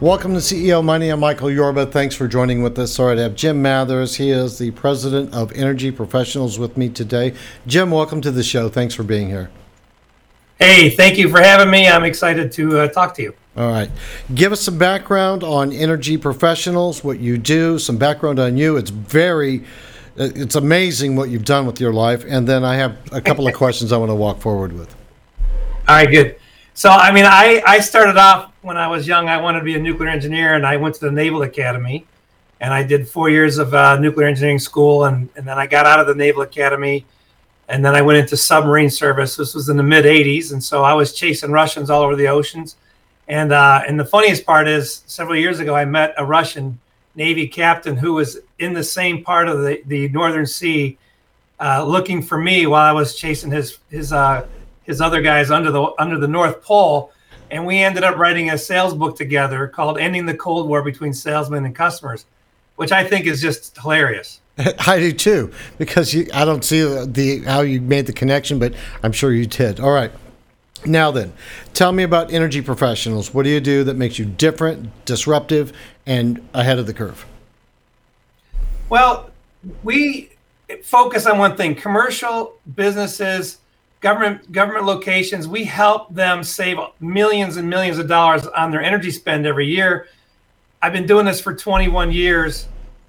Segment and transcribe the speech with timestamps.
[0.00, 1.10] Welcome to CEO Money.
[1.10, 1.84] I'm Michael Yorba.
[1.84, 2.90] Thanks for joining with us.
[2.90, 4.16] Sorry to have Jim Mathers.
[4.16, 7.34] He is the president of Energy Professionals with me today.
[7.66, 8.70] Jim, welcome to the show.
[8.70, 9.50] Thanks for being here.
[10.58, 11.86] Hey, thank you for having me.
[11.86, 13.34] I'm excited to uh, talk to you.
[13.58, 13.90] All right.
[14.34, 18.78] Give us some background on Energy Professionals, what you do, some background on you.
[18.78, 19.64] It's very,
[20.18, 22.24] uh, it's amazing what you've done with your life.
[22.26, 24.96] And then I have a couple of questions I want to walk forward with.
[25.86, 26.36] All right, good.
[26.72, 29.28] So, I mean, I, I started off when I was young.
[29.28, 32.06] I wanted to be a nuclear engineer, and I went to the Naval Academy,
[32.60, 35.86] and I did four years of uh, nuclear engineering school, and, and then I got
[35.86, 37.04] out of the Naval Academy,
[37.68, 39.36] and then I went into submarine service.
[39.36, 42.28] This was in the mid '80s, and so I was chasing Russians all over the
[42.28, 42.76] oceans.
[43.28, 46.78] And uh, and the funniest part is, several years ago, I met a Russian
[47.14, 50.98] Navy captain who was in the same part of the, the Northern Sea,
[51.60, 54.46] uh, looking for me while I was chasing his his uh,
[54.82, 57.12] his other guys under the under the North Pole,
[57.50, 61.12] and we ended up writing a sales book together called "Ending the Cold War Between
[61.12, 62.24] Salesmen and Customers,"
[62.76, 64.40] which I think is just hilarious.
[64.86, 68.74] I do too, because you, I don't see the how you made the connection, but
[69.02, 69.80] I'm sure you did.
[69.80, 70.12] All right.
[70.86, 71.34] Now then,
[71.74, 73.34] tell me about energy professionals.
[73.34, 75.74] What do you do that makes you different, disruptive,
[76.06, 77.26] and ahead of the curve?
[78.88, 79.30] Well,
[79.82, 80.30] we
[80.82, 83.58] focus on one thing: commercial businesses
[84.00, 89.10] government government locations we help them save millions and millions of dollars on their energy
[89.10, 90.08] spend every year.
[90.82, 92.66] I've been doing this for 21 years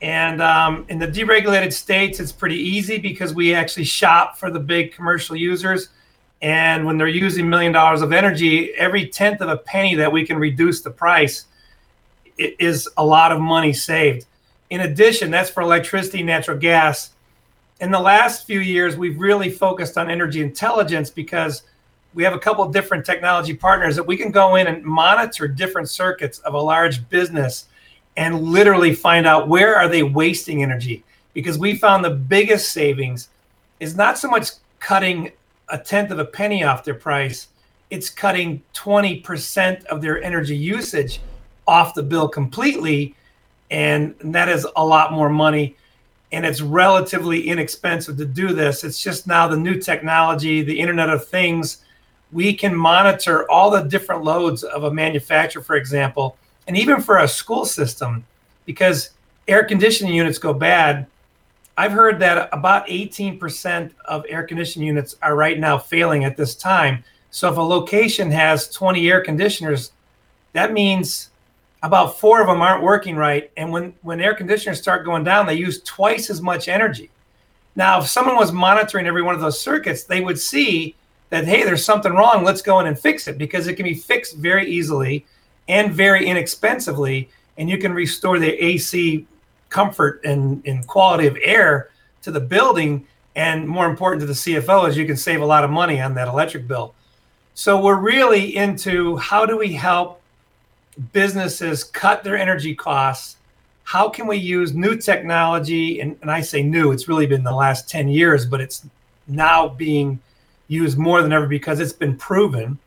[0.00, 4.58] and um, in the deregulated states it's pretty easy because we actually shop for the
[4.58, 5.88] big commercial users.
[6.42, 10.26] And when they're using million dollars of energy every tenth of a penny that we
[10.26, 11.46] can reduce the price
[12.36, 14.26] is a lot of money saved.
[14.70, 17.10] In addition that's for electricity natural gas
[17.82, 21.64] in the last few years, we've really focused on energy intelligence because
[22.14, 25.48] we have a couple of different technology partners that we can go in and monitor
[25.48, 27.66] different circuits of a large business
[28.16, 31.02] and literally find out where are they wasting energy.
[31.34, 33.30] Because we found the biggest savings
[33.80, 35.32] is not so much cutting
[35.68, 37.48] a tenth of a penny off their price
[37.90, 41.20] it's cutting 20% of their energy usage
[41.66, 43.14] off the bill completely
[43.70, 45.76] and that is a lot more money
[46.32, 48.84] and it's relatively inexpensive to do this.
[48.84, 51.84] It's just now the new technology, the Internet of Things.
[52.32, 57.18] We can monitor all the different loads of a manufacturer, for example, and even for
[57.18, 58.24] a school system,
[58.64, 59.10] because
[59.46, 61.06] air conditioning units go bad.
[61.76, 66.54] I've heard that about 18% of air conditioning units are right now failing at this
[66.54, 67.04] time.
[67.30, 69.92] So if a location has 20 air conditioners,
[70.52, 71.30] that means
[71.82, 73.50] about four of them aren't working right.
[73.56, 77.10] And when, when air conditioners start going down, they use twice as much energy.
[77.74, 80.94] Now, if someone was monitoring every one of those circuits, they would see
[81.30, 82.44] that, hey, there's something wrong.
[82.44, 85.26] Let's go in and fix it because it can be fixed very easily
[85.68, 87.28] and very inexpensively.
[87.58, 89.26] And you can restore the AC
[89.68, 91.90] comfort and, and quality of air
[92.22, 93.06] to the building.
[93.34, 96.14] And more important to the CFO is you can save a lot of money on
[96.14, 96.94] that electric bill.
[97.54, 100.21] So we're really into how do we help
[101.12, 103.36] businesses cut their energy costs?
[103.84, 106.00] How can we use new technology?
[106.00, 108.86] And, and I say new, it's really been the last 10 years, but it's
[109.26, 110.20] now being
[110.68, 112.78] used more than ever because it's been proven.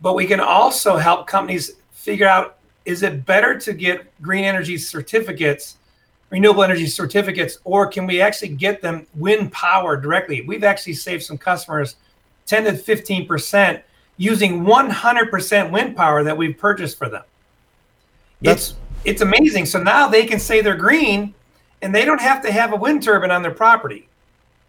[0.00, 4.78] But we can also help companies figure out is it better to get green energy
[4.78, 5.76] certificates,
[6.30, 10.42] renewable energy certificates, or can we actually get them wind power directly?
[10.42, 11.96] We've actually saved some customers
[12.46, 13.82] 10 to 15 percent
[14.16, 17.22] using 100% wind power that we've purchased for them.
[18.40, 19.66] That's it's it's amazing.
[19.66, 21.32] So now they can say they're green
[21.80, 24.08] and they don't have to have a wind turbine on their property.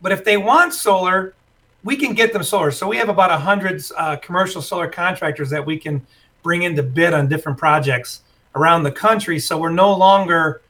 [0.00, 1.34] But if they want solar,
[1.82, 2.70] we can get them solar.
[2.70, 6.06] So we have about hundred uh, commercial solar contractors that we can
[6.42, 8.22] bring in to bid on different projects
[8.54, 9.38] around the country.
[9.38, 10.62] So we're no longer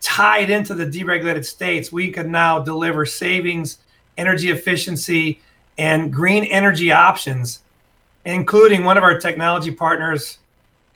[0.00, 1.92] tied into the deregulated states.
[1.92, 3.78] We can now deliver savings,
[4.18, 5.40] energy efficiency,
[5.78, 7.60] and green energy options
[8.24, 10.38] including one of our technology partners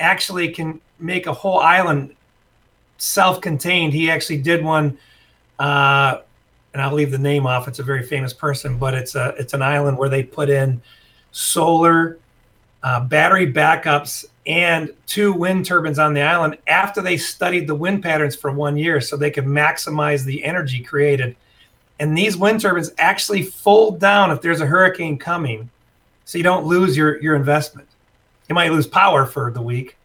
[0.00, 2.14] actually can make a whole island
[2.98, 3.92] self-contained.
[3.92, 4.98] He actually did one
[5.58, 6.18] uh,
[6.72, 7.68] and i'll leave the name off.
[7.68, 10.80] It's a very famous person but it's a it's an island where they put in
[11.32, 12.18] solar
[12.82, 18.02] uh, battery backups and two wind turbines on the island after they studied the wind
[18.02, 21.34] patterns for one year so they could maximize the energy created.
[21.98, 25.70] And these wind turbines actually fold down if there's a hurricane coming,
[26.24, 27.88] so you don't lose your, your investment.
[28.48, 29.96] You might lose power for the week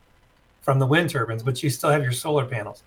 [0.61, 2.83] from the wind turbines, but you still have your solar panels.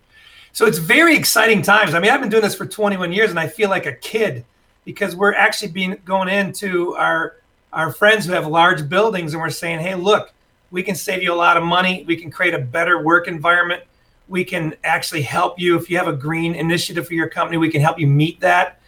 [0.52, 1.94] So it's very exciting times.
[1.94, 4.44] I mean, I've been doing this for 21 years and I feel like a kid
[4.84, 7.37] because we're actually being going into our
[7.73, 10.32] our friends who have large buildings and we're saying, "Hey, look,
[10.70, 12.05] we can save you a lot of money.
[12.06, 13.82] We can create a better work environment.
[14.29, 17.70] We can actually help you if you have a green initiative for your company, we
[17.70, 18.79] can help you meet that."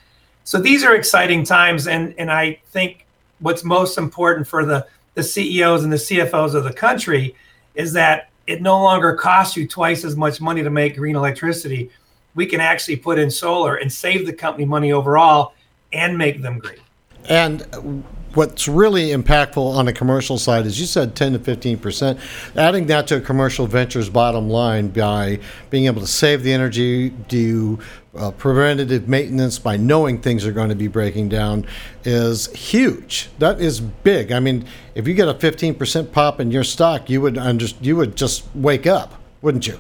[0.45, 3.04] So these are exciting times and and I think
[3.41, 7.35] what's most important for the the CEOs and the CFOs of the country
[7.75, 11.91] is that it no longer costs you twice as much money to make green electricity.
[12.35, 15.55] We can actually put in solar and save the company money overall
[15.93, 16.81] and make them green.
[17.29, 18.05] And
[18.35, 22.21] what's really impactful on the commercial side is you said 10 to 15 percent.
[22.57, 25.39] Adding that to a commercial venture's bottom line by
[25.71, 27.79] being able to save the energy do
[28.17, 31.67] uh, preventative maintenance by knowing things are going to be breaking down
[32.05, 33.29] is huge.
[33.39, 34.33] That is big.
[34.33, 37.67] I mean if you get a 15 percent pop in your stock you would under,
[37.81, 39.79] you would just wake up wouldn't you?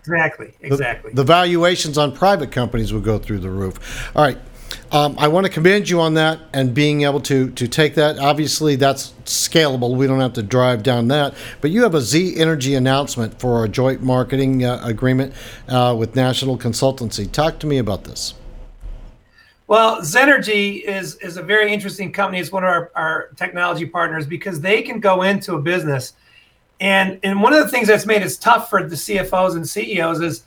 [0.00, 1.10] Exactly exactly.
[1.10, 4.10] the, the valuations on private companies would go through the roof.
[4.14, 4.38] All right
[4.92, 8.18] um, I want to commend you on that and being able to to take that.
[8.18, 9.96] Obviously, that's scalable.
[9.96, 11.34] We don't have to drive down that.
[11.60, 15.34] But you have a Z Energy announcement for a joint marketing uh, agreement
[15.68, 17.30] uh, with National Consultancy.
[17.30, 18.34] Talk to me about this.
[19.66, 22.38] Well, Zenergy is is a very interesting company.
[22.38, 26.12] It's one of our, our technology partners because they can go into a business,
[26.78, 30.20] and and one of the things that's made it tough for the CFOs and CEOs
[30.20, 30.44] is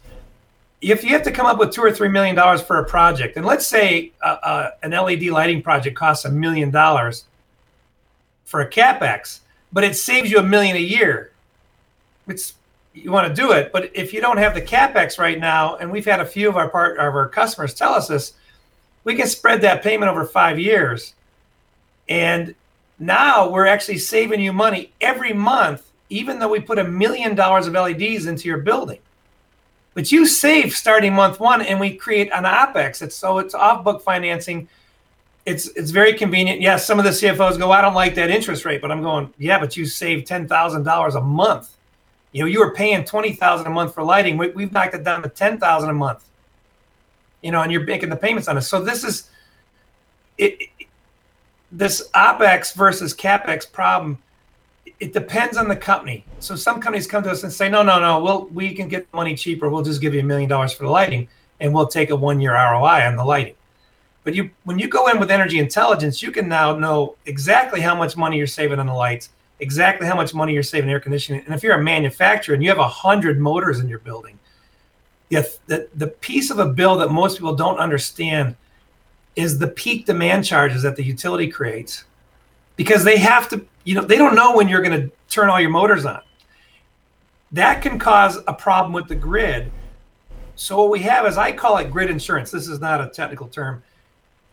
[0.81, 3.35] if you have to come up with two or three million dollars for a project,
[3.35, 7.25] and let's say uh, uh, an LED lighting project costs a million dollars
[8.45, 9.39] for a capex,
[9.71, 11.31] but it saves you a million a year.
[12.27, 12.53] It's
[12.93, 15.91] you want to do it, but if you don't have the capex right now, and
[15.91, 18.33] we've had a few of our part of our customers tell us this,
[19.03, 21.13] we can spread that payment over five years,
[22.07, 22.55] and
[22.99, 27.67] now we're actually saving you money every month, even though we put a million dollars
[27.67, 28.99] of LEDs into your building.
[29.93, 33.01] But you save starting month one, and we create an OPEX.
[33.01, 34.69] It's so it's off book financing.
[35.45, 36.61] It's it's very convenient.
[36.61, 39.33] Yes, some of the CFOs go, I don't like that interest rate, but I'm going,
[39.37, 41.75] yeah, but you save ten thousand dollars a month.
[42.31, 44.37] You know, you were paying twenty thousand a month for lighting.
[44.37, 46.23] We, we've knocked it down to ten thousand a month.
[47.41, 48.61] You know, and you're making the payments on it.
[48.61, 49.29] So this is
[50.37, 50.87] it, it
[51.71, 54.17] this OPEX versus CAPEX problem
[54.99, 56.25] it depends on the company.
[56.39, 59.11] So some companies come to us and say, no, no, no, well, we can get
[59.13, 59.69] money cheaper.
[59.69, 61.27] We'll just give you a million dollars for the lighting
[61.59, 63.55] and we'll take a one year ROI on the lighting.
[64.23, 67.95] But you when you go in with energy intelligence, you can now know exactly how
[67.95, 69.29] much money you're saving on the lights,
[69.59, 71.41] exactly how much money you're saving air conditioning.
[71.45, 74.37] And if you're a manufacturer and you have a hundred motors in your building,
[75.29, 78.55] if the, the piece of a bill that most people don't understand
[79.35, 82.03] is the peak demand charges that the utility creates
[82.75, 85.59] because they have to you know, they don't know when you're going to turn all
[85.59, 86.21] your motors on.
[87.53, 89.71] That can cause a problem with the grid.
[90.55, 92.51] So what we have is I call it grid insurance.
[92.51, 93.81] This is not a technical term.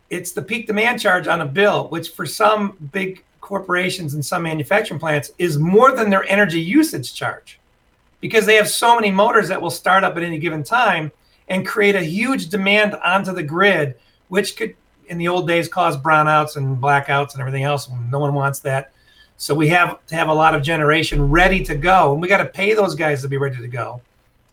[0.08, 4.42] It's the peak demand charge on a bill, which for some big corporations and some
[4.42, 7.60] manufacturing plants is more than their energy usage charge
[8.22, 11.12] because they have so many motors that will start up at any given time
[11.48, 13.96] and create a huge demand onto the grid,
[14.28, 14.74] which could
[15.08, 17.90] in the old days cause brownouts and blackouts and everything else.
[18.10, 18.92] No one wants that.
[19.38, 22.38] So we have to have a lot of generation ready to go, and we got
[22.38, 24.00] to pay those guys to be ready to go,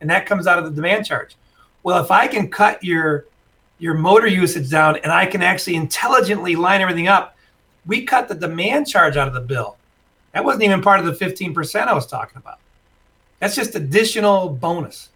[0.01, 1.35] and that comes out of the demand charge.
[1.83, 3.25] Well, if I can cut your
[3.79, 7.35] your motor usage down, and I can actually intelligently line everything up,
[7.85, 9.77] we cut the demand charge out of the bill.
[10.33, 12.59] That wasn't even part of the 15% I was talking about.
[13.39, 15.09] That's just additional bonus.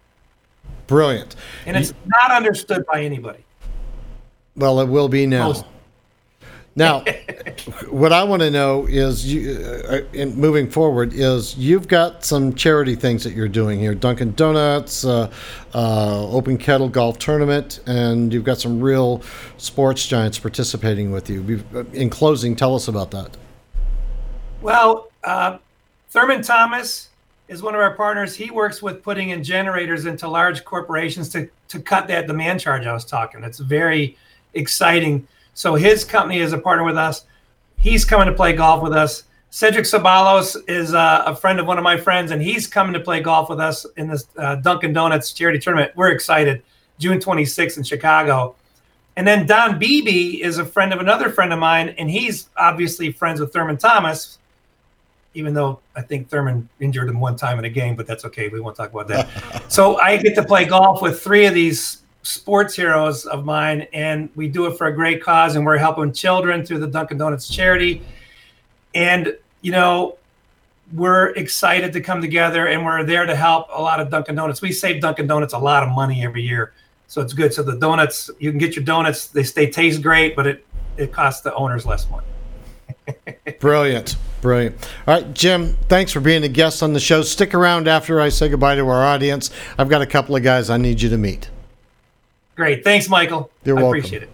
[0.88, 1.36] Brilliant.
[1.66, 3.44] And it's not understood by anybody.
[4.56, 5.48] Well, it will be now.
[5.48, 5.66] Most,
[6.78, 7.04] now,
[7.90, 12.54] what I want to know is, you, uh, in moving forward, is you've got some
[12.54, 15.32] charity things that you're doing here: Dunkin' Donuts, uh,
[15.74, 19.24] uh, Open Kettle Golf Tournament, and you've got some real
[19.58, 21.64] sports giants participating with you.
[21.74, 23.36] Uh, in closing, tell us about that.
[24.62, 25.58] Well, uh,
[26.12, 27.10] Thurman Thomas
[27.48, 28.36] is one of our partners.
[28.36, 32.86] He works with putting in generators into large corporations to to cut that demand charge
[32.86, 33.44] I was talking.
[33.44, 34.16] It's very
[34.54, 37.26] exciting so his company is a partner with us.
[37.80, 39.24] He's coming to play golf with us.
[39.50, 43.00] Cedric Sabalos is uh, a friend of one of my friends, and he's coming to
[43.00, 45.94] play golf with us in this uh, Dunkin' Donuts charity tournament.
[45.96, 46.62] We're excited.
[47.00, 48.56] June 26th in Chicago.
[49.16, 53.12] And then Don Beebe is a friend of another friend of mine, and he's obviously
[53.12, 54.38] friends with Thurman Thomas.
[55.34, 58.48] even though I think Thurman injured him one time in a game, but that's okay.
[58.48, 59.72] We won't talk about that.
[59.72, 64.30] so I get to play golf with three of these sports heroes of mine, and
[64.36, 67.48] we do it for a great cause, and we're helping children through the Dunkin' Donuts
[67.48, 68.02] charity.
[68.94, 70.18] And you know,
[70.94, 74.62] we're excited to come together, and we're there to help a lot of Dunkin' Donuts.
[74.62, 76.74] We save Dunkin' Donuts a lot of money every year,
[77.08, 77.54] so it's good.
[77.54, 80.66] So the donuts, you can get your donuts; they they taste great, but it
[80.98, 82.28] it costs the owners less money.
[83.60, 84.18] Brilliant.
[84.42, 84.76] Brilliant.
[85.08, 87.22] All right, Jim, thanks for being a guest on the show.
[87.22, 89.50] Stick around after I say goodbye to our audience.
[89.78, 91.50] I've got a couple of guys I need you to meet.
[92.58, 92.84] Great.
[92.84, 93.52] Thanks, Michael.
[93.64, 94.00] You're I welcome.
[94.00, 94.30] appreciate it.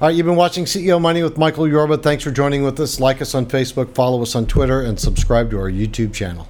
[0.00, 1.98] All right, you've been watching CEO Money with Michael Yorba.
[1.98, 3.00] Thanks for joining with us.
[3.00, 6.46] Like us on Facebook, follow us on Twitter, and subscribe to our YouTube channel.